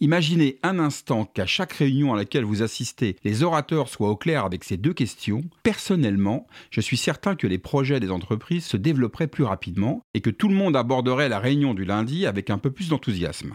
Imaginez 0.00 0.58
un 0.62 0.78
instant 0.78 1.24
qu'à 1.24 1.46
chaque 1.46 1.72
réunion 1.72 2.12
à 2.12 2.16
laquelle 2.16 2.44
vous 2.44 2.62
assistez, 2.62 3.16
les 3.24 3.42
orateurs 3.42 3.88
soient 3.88 4.10
au 4.10 4.16
clair 4.16 4.44
avec 4.44 4.62
ces 4.62 4.76
deux 4.76 4.92
questions. 4.92 5.42
Personnellement, 5.62 6.46
je 6.70 6.82
suis 6.82 6.98
certain 6.98 7.34
que 7.34 7.46
les 7.46 7.58
projets 7.58 7.98
des 7.98 8.10
entreprises 8.10 8.66
se 8.66 8.76
développeraient 8.76 9.26
plus 9.26 9.44
rapidement 9.44 10.02
et 10.12 10.20
que 10.20 10.28
tout 10.28 10.48
le 10.48 10.54
monde 10.54 10.76
aborderait 10.76 11.30
la 11.30 11.38
réunion 11.38 11.72
du 11.72 11.86
lundi 11.86 12.26
avec 12.26 12.50
un 12.50 12.58
peu 12.58 12.70
plus 12.70 12.90
d'enthousiasme. 12.90 13.54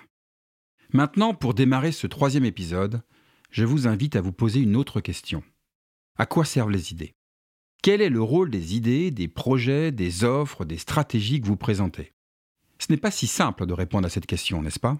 Maintenant, 0.93 1.35
pour 1.35 1.53
démarrer 1.53 1.91
ce 1.91 2.07
troisième 2.07 2.45
épisode, 2.45 3.03
je 3.51 3.63
vous 3.63 3.87
invite 3.87 4.15
à 4.15 4.21
vous 4.21 4.33
poser 4.33 4.61
une 4.61 4.75
autre 4.75 4.99
question. 4.99 5.43
À 6.17 6.25
quoi 6.25 6.43
servent 6.43 6.71
les 6.71 6.91
idées? 6.91 7.13
Quel 7.83 8.01
est 8.01 8.09
le 8.09 8.21
rôle 8.21 8.49
des 8.49 8.75
idées, 8.75 9.11
des 9.11 9.27
projets, 9.27 9.91
des 9.91 10.23
offres, 10.23 10.65
des 10.65 10.77
stratégies 10.77 11.39
que 11.39 11.47
vous 11.47 11.55
présentez? 11.55 12.13
Ce 12.79 12.87
n'est 12.89 12.97
pas 12.97 13.11
si 13.11 13.27
simple 13.27 13.67
de 13.67 13.73
répondre 13.73 14.07
à 14.07 14.09
cette 14.09 14.25
question, 14.25 14.63
n'est-ce 14.63 14.79
pas? 14.79 14.97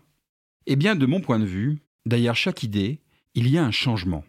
Eh 0.67 0.76
bien, 0.76 0.95
de 0.95 1.06
mon 1.06 1.22
point 1.22 1.40
de 1.40 1.45
vue, 1.45 1.80
derrière 2.06 2.36
chaque 2.36 2.64
idée, 2.64 3.00
il 3.34 3.50
y 3.50 3.58
a 3.58 3.66
un 3.66 3.72
changement. 3.72 4.23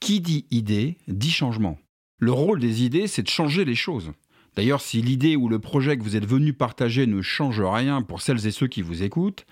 Qui 0.00 0.20
dit 0.20 0.46
idée 0.50 0.96
dit 1.08 1.30
changement. 1.30 1.78
Le 2.18 2.32
rôle 2.32 2.60
des 2.60 2.82
idées, 2.82 3.06
c'est 3.06 3.22
de 3.22 3.28
changer 3.28 3.64
les 3.64 3.74
choses. 3.74 4.12
D'ailleurs, 4.56 4.80
si 4.80 5.00
l'idée 5.00 5.36
ou 5.36 5.48
le 5.48 5.58
projet 5.58 5.96
que 5.96 6.02
vous 6.02 6.16
êtes 6.16 6.26
venu 6.26 6.52
partager 6.52 7.06
ne 7.06 7.22
change 7.22 7.60
rien 7.60 8.02
pour 8.02 8.20
celles 8.20 8.46
et 8.46 8.50
ceux 8.50 8.66
qui 8.66 8.82
vous 8.82 9.02
écoutent, 9.02 9.46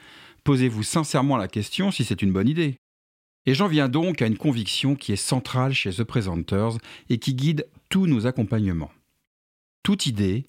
posez-vous 0.44 0.82
sincèrement 0.82 1.36
la 1.36 1.48
question 1.48 1.90
si 1.90 2.04
c'est 2.04 2.22
une 2.22 2.32
bonne 2.32 2.48
idée. 2.48 2.76
Et 3.46 3.54
j'en 3.54 3.68
viens 3.68 3.88
donc 3.88 4.20
à 4.20 4.26
une 4.26 4.36
conviction 4.36 4.94
qui 4.94 5.12
est 5.12 5.16
centrale 5.16 5.72
chez 5.72 5.90
The 5.92 6.04
Presenters 6.04 6.78
et 7.08 7.18
qui 7.18 7.34
guide 7.34 7.66
tous 7.88 8.06
nos 8.06 8.26
accompagnements. 8.26 8.92
Toute 9.82 10.06
idée, 10.06 10.46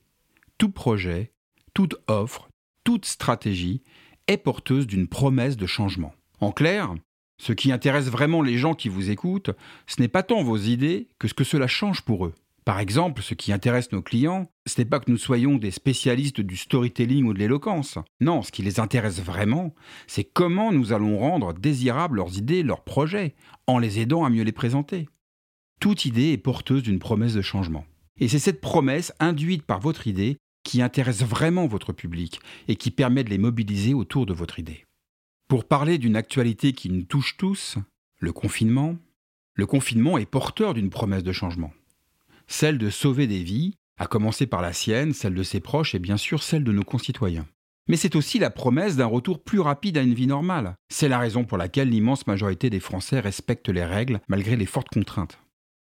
tout 0.58 0.70
projet, 0.70 1.32
toute 1.74 1.96
offre, 2.08 2.50
toute 2.84 3.06
stratégie 3.06 3.82
est 4.30 4.38
porteuse 4.38 4.86
d'une 4.86 5.08
promesse 5.08 5.58
de 5.58 5.66
changement. 5.66 6.14
En 6.40 6.52
clair, 6.52 6.94
ce 7.40 7.52
qui 7.52 7.72
intéresse 7.72 8.10
vraiment 8.10 8.44
les 8.44 8.58
gens 8.58 8.76
qui 8.76 8.88
vous 8.88 9.10
écoutent, 9.10 9.50
ce 9.88 10.00
n'est 10.00 10.08
pas 10.08 10.24
tant 10.24 10.44
vos 10.44 10.58
idées 10.58 11.08
que 11.18 11.28
ce 11.28 11.34
que 11.34 11.44
cela 11.44 11.68
change 11.68 12.04
pour 12.04 12.28
eux. 12.28 12.36
Par 12.64 12.80
exemple, 12.80 13.24
ce 13.24 13.34
qui 13.34 13.52
intéresse 13.52 13.92
nos 13.92 14.04
clients, 14.04 14.52
ce 14.68 14.80
n'est 14.80 14.86
pas 14.86 15.00
que 15.00 15.10
nous 15.10 15.18
soyons 15.18 15.56
des 15.56 15.72
spécialistes 15.72 16.42
du 16.42 16.58
storytelling 16.58 17.26
ou 17.26 17.34
de 17.34 17.40
l'éloquence. 17.40 17.98
Non, 18.22 18.44
ce 18.44 18.52
qui 18.52 18.62
les 18.62 18.80
intéresse 18.80 19.20
vraiment, 19.20 19.74
c'est 20.06 20.26
comment 20.26 20.72
nous 20.72 20.94
allons 20.94 21.18
rendre 21.18 21.54
désirables 21.54 22.18
leurs 22.18 22.38
idées, 22.38 22.62
leurs 22.62 22.84
projets, 22.84 23.34
en 23.66 23.80
les 23.80 24.00
aidant 24.00 24.26
à 24.26 24.30
mieux 24.30 24.44
les 24.44 24.52
présenter. 24.52 25.10
Toute 25.80 26.06
idée 26.06 26.34
est 26.34 26.38
porteuse 26.38 26.84
d'une 26.84 27.00
promesse 27.00 27.34
de 27.34 27.42
changement. 27.42 27.86
Et 28.20 28.28
c'est 28.28 28.38
cette 28.38 28.62
promesse 28.62 29.12
induite 29.20 29.64
par 29.64 29.80
votre 29.80 30.06
idée 30.06 30.38
qui 30.64 30.82
intéresse 30.82 31.24
vraiment 31.24 31.68
votre 31.68 31.94
public 31.94 32.40
et 32.68 32.76
qui 32.76 32.92
permet 32.92 33.24
de 33.24 33.30
les 33.30 33.38
mobiliser 33.38 33.94
autour 33.94 34.26
de 34.26 34.34
votre 34.34 34.60
idée. 34.60 34.86
Pour 35.48 35.66
parler 35.66 35.98
d'une 35.98 36.16
actualité 36.16 36.74
qui 36.74 36.90
nous 36.90 37.04
touche 37.04 37.38
tous, 37.38 37.78
le 38.20 38.32
confinement, 38.32 38.98
le 39.56 39.66
confinement 39.66 40.18
est 40.18 40.26
porteur 40.26 40.74
d'une 40.74 40.90
promesse 40.90 41.24
de 41.24 41.32
changement. 41.32 41.74
Celle 42.48 42.78
de 42.78 42.90
sauver 42.90 43.28
des 43.28 43.44
vies, 43.44 43.76
à 43.98 44.08
commencer 44.08 44.48
par 44.48 44.62
la 44.62 44.74
sienne, 44.74 45.14
celle 45.14 45.36
de 45.36 45.44
ses 45.44 45.60
proches 45.60 45.96
et 45.96 46.00
bien 46.00 46.18
sûr 46.18 46.44
celle 46.44 46.64
de 46.64 46.72
nos 46.72 46.84
concitoyens. 46.84 47.48
Mais 47.88 47.98
c'est 47.98 48.16
aussi 48.16 48.38
la 48.38 48.52
promesse 48.52 48.96
d'un 48.96 49.08
retour 49.08 49.44
plus 49.44 49.60
rapide 49.60 49.98
à 49.98 50.02
une 50.02 50.14
vie 50.14 50.28
normale. 50.28 50.76
C'est 50.90 51.10
la 51.10 51.18
raison 51.18 51.44
pour 51.44 51.58
laquelle 51.58 51.90
l'immense 51.90 52.28
majorité 52.28 52.70
des 52.70 52.80
Français 52.80 53.20
respectent 53.20 53.70
les 53.70 53.84
règles 53.84 54.22
malgré 54.28 54.56
les 54.56 54.68
fortes 54.68 54.90
contraintes. 54.90 55.40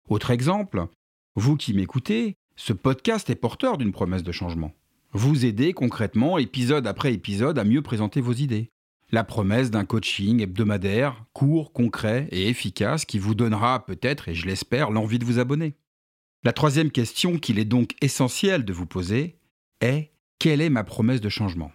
Autre 0.08 0.30
exemple, 0.30 0.86
vous 1.34 1.56
qui 1.56 1.74
m'écoutez, 1.74 2.36
ce 2.56 2.72
podcast 2.72 3.28
est 3.28 3.36
porteur 3.36 3.76
d'une 3.76 3.92
promesse 3.92 4.22
de 4.22 4.32
changement. 4.32 4.72
Vous 5.12 5.44
aidez 5.44 5.74
concrètement, 5.74 6.38
épisode 6.38 6.86
après 6.86 7.12
épisode, 7.12 7.58
à 7.58 7.64
mieux 7.64 7.82
présenter 7.82 8.22
vos 8.22 8.32
idées. 8.32 8.70
La 9.12 9.24
promesse 9.24 9.70
d'un 9.70 9.84
coaching 9.84 10.40
hebdomadaire, 10.40 11.26
court, 11.32 11.72
concret 11.72 12.28
et 12.32 12.48
efficace 12.48 13.04
qui 13.04 13.18
vous 13.18 13.34
donnera 13.34 13.84
peut-être, 13.84 14.28
et 14.28 14.34
je 14.34 14.46
l'espère, 14.46 14.90
l'envie 14.90 15.18
de 15.18 15.24
vous 15.24 15.38
abonner. 15.38 15.74
La 16.44 16.52
troisième 16.52 16.90
question 16.90 17.38
qu'il 17.38 17.58
est 17.58 17.64
donc 17.66 17.94
essentiel 18.00 18.64
de 18.64 18.72
vous 18.72 18.86
poser 18.86 19.38
est 19.80 20.10
quelle 20.38 20.60
est 20.60 20.70
ma 20.70 20.82
promesse 20.82 21.20
de 21.20 21.28
changement? 21.28 21.72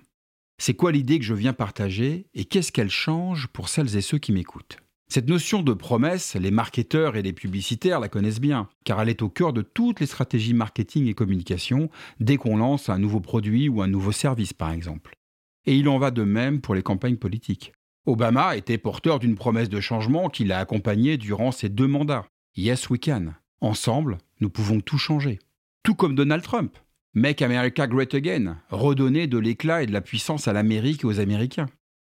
C'est 0.57 0.73
quoi 0.73 0.91
l'idée 0.91 1.19
que 1.19 1.25
je 1.25 1.33
viens 1.33 1.53
partager 1.53 2.27
et 2.33 2.45
qu'est-ce 2.45 2.71
qu'elle 2.71 2.89
change 2.89 3.47
pour 3.47 3.69
celles 3.69 3.95
et 3.95 4.01
ceux 4.01 4.17
qui 4.17 4.31
m'écoutent? 4.31 4.77
Cette 5.11 5.27
notion 5.27 5.61
de 5.61 5.73
promesse, 5.73 6.35
les 6.35 6.51
marketeurs 6.51 7.17
et 7.17 7.21
les 7.21 7.33
publicitaires 7.33 7.99
la 7.99 8.07
connaissent 8.07 8.39
bien, 8.39 8.69
car 8.85 9.01
elle 9.01 9.09
est 9.09 9.21
au 9.21 9.27
cœur 9.27 9.51
de 9.51 9.61
toutes 9.61 9.99
les 9.99 10.05
stratégies 10.05 10.53
marketing 10.53 11.07
et 11.07 11.13
communication 11.13 11.89
dès 12.21 12.37
qu'on 12.37 12.55
lance 12.55 12.87
un 12.87 12.97
nouveau 12.97 13.19
produit 13.19 13.67
ou 13.67 13.81
un 13.81 13.89
nouveau 13.89 14.13
service 14.13 14.53
par 14.53 14.71
exemple. 14.71 15.17
Et 15.65 15.75
il 15.75 15.89
en 15.89 15.99
va 15.99 16.11
de 16.11 16.23
même 16.23 16.61
pour 16.61 16.75
les 16.75 16.81
campagnes 16.81 17.17
politiques. 17.17 17.73
Obama 18.05 18.55
était 18.55 18.77
porteur 18.77 19.19
d'une 19.19 19.35
promesse 19.35 19.67
de 19.67 19.81
changement 19.81 20.29
qui 20.29 20.45
l'a 20.45 20.59
accompagné 20.59 21.17
durant 21.17 21.51
ses 21.51 21.67
deux 21.67 21.87
mandats. 21.87 22.25
Yes, 22.55 22.89
we 22.89 22.97
can. 22.97 23.33
Ensemble, 23.59 24.17
nous 24.39 24.49
pouvons 24.49 24.79
tout 24.79 24.97
changer. 24.97 25.39
Tout 25.83 25.93
comme 25.93 26.15
Donald 26.15 26.41
Trump. 26.41 26.77
Make 27.13 27.41
America 27.41 27.85
Great 27.85 28.13
Again, 28.13 28.59
redonner 28.69 29.27
de 29.27 29.37
l'éclat 29.37 29.83
et 29.83 29.87
de 29.87 29.91
la 29.91 29.99
puissance 29.99 30.47
à 30.47 30.53
l'Amérique 30.53 31.03
et 31.03 31.07
aux 31.07 31.19
Américains. 31.19 31.67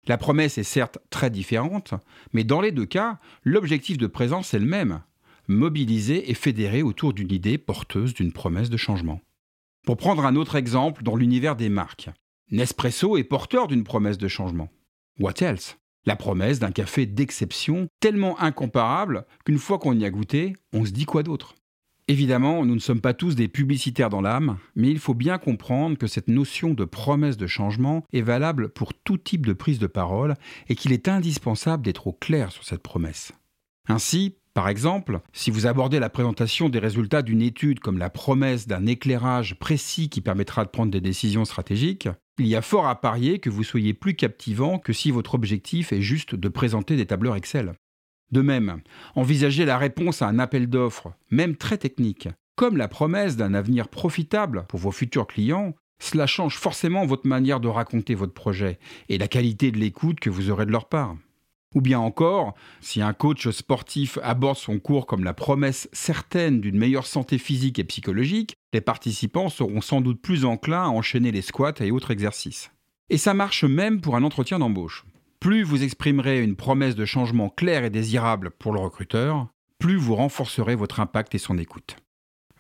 La 0.06 0.16
promesse 0.16 0.58
est 0.58 0.64
certes 0.64 0.98
très 1.10 1.30
différente, 1.30 1.94
mais 2.32 2.44
dans 2.44 2.60
les 2.60 2.72
deux 2.72 2.86
cas, 2.86 3.18
l'objectif 3.44 3.98
de 3.98 4.06
présence 4.06 4.54
est 4.54 4.58
le 4.58 4.66
même, 4.66 5.02
mobiliser 5.46 6.30
et 6.30 6.34
fédérer 6.34 6.82
autour 6.82 7.12
d'une 7.12 7.32
idée 7.32 7.58
porteuse 7.58 8.14
d'une 8.14 8.32
promesse 8.32 8.70
de 8.70 8.76
changement. 8.76 9.20
Pour 9.84 9.96
prendre 9.96 10.24
un 10.24 10.36
autre 10.36 10.56
exemple 10.56 11.02
dans 11.02 11.16
l'univers 11.16 11.56
des 11.56 11.68
marques, 11.68 12.10
Nespresso 12.50 13.16
est 13.16 13.24
porteur 13.24 13.68
d'une 13.68 13.84
promesse 13.84 14.18
de 14.18 14.28
changement. 14.28 14.70
What 15.18 15.42
else? 15.42 15.76
La 16.06 16.16
promesse 16.16 16.58
d'un 16.58 16.72
café 16.72 17.04
d'exception 17.04 17.88
tellement 18.00 18.40
incomparable 18.40 19.26
qu'une 19.44 19.58
fois 19.58 19.78
qu'on 19.78 19.98
y 19.98 20.04
a 20.04 20.10
goûté, 20.10 20.56
on 20.72 20.84
se 20.84 20.92
dit 20.92 21.04
quoi 21.04 21.22
d'autre? 21.22 21.54
Évidemment, 22.10 22.66
nous 22.66 22.74
ne 22.74 22.80
sommes 22.80 23.00
pas 23.00 23.14
tous 23.14 23.36
des 23.36 23.46
publicitaires 23.46 24.10
dans 24.10 24.20
l'âme, 24.20 24.58
mais 24.74 24.90
il 24.90 24.98
faut 24.98 25.14
bien 25.14 25.38
comprendre 25.38 25.96
que 25.96 26.08
cette 26.08 26.26
notion 26.26 26.74
de 26.74 26.84
promesse 26.84 27.36
de 27.36 27.46
changement 27.46 28.04
est 28.12 28.20
valable 28.20 28.68
pour 28.70 28.94
tout 28.94 29.16
type 29.16 29.46
de 29.46 29.52
prise 29.52 29.78
de 29.78 29.86
parole 29.86 30.34
et 30.68 30.74
qu'il 30.74 30.90
est 30.90 31.06
indispensable 31.06 31.84
d'être 31.84 32.08
au 32.08 32.12
clair 32.12 32.50
sur 32.50 32.64
cette 32.64 32.82
promesse. 32.82 33.30
Ainsi, 33.88 34.34
par 34.54 34.68
exemple, 34.68 35.20
si 35.32 35.52
vous 35.52 35.68
abordez 35.68 36.00
la 36.00 36.10
présentation 36.10 36.68
des 36.68 36.80
résultats 36.80 37.22
d'une 37.22 37.42
étude 37.42 37.78
comme 37.78 37.98
la 37.98 38.10
promesse 38.10 38.66
d'un 38.66 38.86
éclairage 38.86 39.56
précis 39.60 40.08
qui 40.08 40.20
permettra 40.20 40.64
de 40.64 40.70
prendre 40.70 40.90
des 40.90 41.00
décisions 41.00 41.44
stratégiques, 41.44 42.08
il 42.40 42.48
y 42.48 42.56
a 42.56 42.62
fort 42.62 42.88
à 42.88 43.00
parier 43.00 43.38
que 43.38 43.50
vous 43.50 43.62
soyez 43.62 43.94
plus 43.94 44.16
captivant 44.16 44.80
que 44.80 44.92
si 44.92 45.12
votre 45.12 45.36
objectif 45.36 45.92
est 45.92 46.02
juste 46.02 46.34
de 46.34 46.48
présenter 46.48 46.96
des 46.96 47.06
tableurs 47.06 47.36
Excel. 47.36 47.74
De 48.32 48.42
même, 48.42 48.80
envisager 49.14 49.64
la 49.64 49.78
réponse 49.78 50.22
à 50.22 50.28
un 50.28 50.38
appel 50.38 50.68
d'offres, 50.68 51.12
même 51.30 51.56
très 51.56 51.78
technique, 51.78 52.28
comme 52.56 52.76
la 52.76 52.88
promesse 52.88 53.36
d'un 53.36 53.54
avenir 53.54 53.88
profitable 53.88 54.64
pour 54.68 54.78
vos 54.78 54.92
futurs 54.92 55.26
clients, 55.26 55.74
cela 56.00 56.26
change 56.26 56.56
forcément 56.56 57.06
votre 57.06 57.26
manière 57.26 57.60
de 57.60 57.68
raconter 57.68 58.14
votre 58.14 58.32
projet 58.32 58.78
et 59.08 59.18
la 59.18 59.28
qualité 59.28 59.70
de 59.70 59.78
l'écoute 59.78 60.20
que 60.20 60.30
vous 60.30 60.50
aurez 60.50 60.66
de 60.66 60.72
leur 60.72 60.88
part. 60.88 61.16
Ou 61.74 61.80
bien 61.80 62.00
encore, 62.00 62.54
si 62.80 63.00
un 63.00 63.12
coach 63.12 63.48
sportif 63.50 64.18
aborde 64.22 64.56
son 64.56 64.80
cours 64.80 65.06
comme 65.06 65.22
la 65.22 65.34
promesse 65.34 65.88
certaine 65.92 66.60
d'une 66.60 66.76
meilleure 66.76 67.06
santé 67.06 67.38
physique 67.38 67.78
et 67.78 67.84
psychologique, 67.84 68.56
les 68.72 68.80
participants 68.80 69.48
seront 69.48 69.80
sans 69.80 70.00
doute 70.00 70.20
plus 70.20 70.44
enclins 70.44 70.84
à 70.84 70.88
enchaîner 70.88 71.30
les 71.30 71.42
squats 71.42 71.74
et 71.80 71.92
autres 71.92 72.10
exercices. 72.10 72.72
Et 73.08 73.18
ça 73.18 73.34
marche 73.34 73.64
même 73.64 74.00
pour 74.00 74.16
un 74.16 74.24
entretien 74.24 74.58
d'embauche. 74.58 75.04
Plus 75.40 75.62
vous 75.62 75.82
exprimerez 75.82 76.42
une 76.42 76.54
promesse 76.54 76.94
de 76.94 77.06
changement 77.06 77.48
claire 77.48 77.84
et 77.84 77.90
désirable 77.90 78.50
pour 78.50 78.72
le 78.72 78.80
recruteur, 78.80 79.48
plus 79.78 79.96
vous 79.96 80.14
renforcerez 80.14 80.74
votre 80.74 81.00
impact 81.00 81.34
et 81.34 81.38
son 81.38 81.56
écoute. 81.56 81.96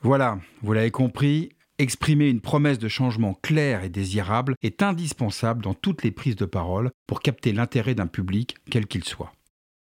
Voilà, 0.02 0.38
vous 0.62 0.72
l'avez 0.72 0.90
compris, 0.90 1.50
Exprimer 1.80 2.28
une 2.28 2.42
promesse 2.42 2.78
de 2.78 2.88
changement 2.88 3.32
claire 3.40 3.84
et 3.84 3.88
désirable 3.88 4.54
est 4.62 4.82
indispensable 4.82 5.62
dans 5.62 5.72
toutes 5.72 6.02
les 6.02 6.10
prises 6.10 6.36
de 6.36 6.44
parole 6.44 6.90
pour 7.06 7.22
capter 7.22 7.54
l'intérêt 7.54 7.94
d'un 7.94 8.06
public, 8.06 8.56
quel 8.70 8.86
qu'il 8.86 9.02
soit. 9.02 9.32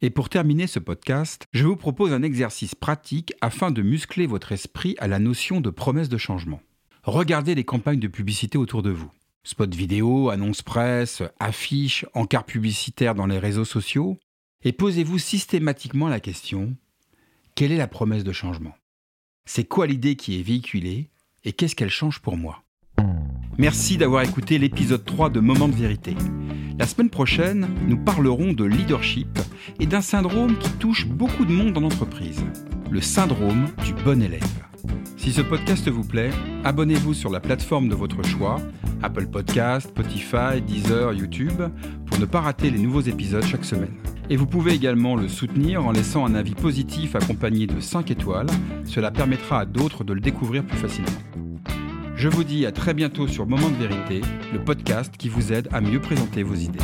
Et 0.01 0.09
pour 0.09 0.29
terminer 0.29 0.65
ce 0.65 0.79
podcast, 0.79 1.43
je 1.51 1.65
vous 1.65 1.75
propose 1.75 2.13
un 2.13 2.23
exercice 2.23 2.73
pratique 2.73 3.33
afin 3.41 3.71
de 3.71 3.81
muscler 3.81 4.27
votre 4.27 4.53
esprit 4.53 4.95
à 4.99 5.09
la 5.09 5.19
notion 5.19 5.59
de 5.59 5.69
promesse 5.69 6.07
de 6.07 6.17
changement. 6.17 6.61
Regardez 7.03 7.53
les 7.53 7.65
campagnes 7.65 7.99
de 7.99 8.07
publicité 8.07 8.57
autour 8.57 8.81
de 8.81 8.91
vous. 8.91 9.11
Spots 9.43 9.75
vidéo, 9.75 10.29
annonces 10.29 10.61
presse, 10.61 11.23
affiches, 11.39 12.05
encarts 12.13 12.45
publicitaires 12.45 13.15
dans 13.15 13.25
les 13.25 13.39
réseaux 13.39 13.65
sociaux. 13.65 14.17
Et 14.63 14.73
posez-vous 14.73 15.17
systématiquement 15.17 16.09
la 16.09 16.19
question, 16.19 16.75
quelle 17.55 17.71
est 17.71 17.77
la 17.77 17.87
promesse 17.87 18.23
de 18.23 18.33
changement? 18.33 18.75
C'est 19.45 19.63
quoi 19.63 19.87
l'idée 19.87 20.15
qui 20.15 20.39
est 20.39 20.43
véhiculée 20.43 21.09
et 21.43 21.53
qu'est-ce 21.53 21.75
qu'elle 21.75 21.89
change 21.89 22.19
pour 22.19 22.37
moi? 22.37 22.63
Merci 23.57 23.97
d'avoir 23.97 24.23
écouté 24.23 24.57
l'épisode 24.57 25.03
3 25.03 25.29
de 25.29 25.39
Moment 25.39 25.67
de 25.67 25.75
vérité. 25.75 26.15
La 26.77 26.87
semaine 26.87 27.09
prochaine, 27.09 27.67
nous 27.87 27.97
parlerons 27.97 28.53
de 28.53 28.63
leadership 28.63 29.39
et 29.79 29.85
d'un 29.85 30.01
syndrome 30.01 30.57
qui 30.57 30.71
touche 30.73 31.07
beaucoup 31.07 31.45
de 31.45 31.51
monde 31.51 31.73
dans 31.73 31.81
l'entreprise, 31.81 32.41
le 32.89 33.01
syndrome 33.01 33.69
du 33.83 33.93
bon 33.93 34.21
élève. 34.21 34.68
Si 35.29 35.35
ce 35.35 35.41
podcast 35.41 35.87
vous 35.87 36.03
plaît, 36.03 36.31
abonnez-vous 36.63 37.13
sur 37.13 37.29
la 37.29 37.39
plateforme 37.39 37.87
de 37.87 37.93
votre 37.93 38.23
choix, 38.23 38.59
Apple 39.03 39.27
Podcast, 39.27 39.89
Spotify, 39.89 40.59
Deezer, 40.59 41.13
YouTube, 41.13 41.61
pour 42.07 42.17
ne 42.17 42.25
pas 42.25 42.41
rater 42.41 42.71
les 42.71 42.79
nouveaux 42.79 43.01
épisodes 43.01 43.45
chaque 43.45 43.63
semaine. 43.63 43.93
Et 44.31 44.37
vous 44.37 44.47
pouvez 44.47 44.73
également 44.73 45.15
le 45.15 45.27
soutenir 45.27 45.85
en 45.85 45.91
laissant 45.91 46.25
un 46.25 46.33
avis 46.33 46.55
positif 46.55 47.15
accompagné 47.15 47.67
de 47.67 47.79
5 47.79 48.09
étoiles. 48.09 48.49
Cela 48.85 49.11
permettra 49.11 49.59
à 49.59 49.65
d'autres 49.65 50.03
de 50.03 50.13
le 50.13 50.19
découvrir 50.19 50.65
plus 50.65 50.79
facilement. 50.79 51.11
Je 52.15 52.27
vous 52.27 52.43
dis 52.43 52.65
à 52.65 52.71
très 52.71 52.95
bientôt 52.95 53.27
sur 53.27 53.45
Moment 53.45 53.69
de 53.69 53.75
vérité, 53.75 54.21
le 54.51 54.63
podcast 54.63 55.13
qui 55.15 55.29
vous 55.29 55.53
aide 55.53 55.69
à 55.71 55.79
mieux 55.79 56.01
présenter 56.01 56.41
vos 56.41 56.55
idées. 56.55 56.79